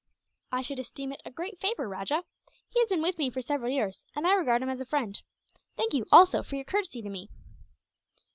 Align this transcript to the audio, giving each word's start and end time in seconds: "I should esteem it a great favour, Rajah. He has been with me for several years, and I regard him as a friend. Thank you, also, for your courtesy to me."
"I 0.51 0.63
should 0.63 0.79
esteem 0.79 1.11
it 1.11 1.21
a 1.25 1.29
great 1.29 1.59
favour, 1.61 1.87
Rajah. 1.87 2.23
He 2.67 2.79
has 2.79 2.89
been 2.89 3.03
with 3.03 3.19
me 3.19 3.29
for 3.29 3.39
several 3.39 3.71
years, 3.71 4.03
and 4.15 4.25
I 4.25 4.33
regard 4.33 4.63
him 4.63 4.69
as 4.69 4.81
a 4.81 4.85
friend. 4.87 5.21
Thank 5.77 5.93
you, 5.93 6.07
also, 6.11 6.41
for 6.41 6.55
your 6.55 6.65
courtesy 6.65 7.03
to 7.03 7.09
me." 7.11 7.29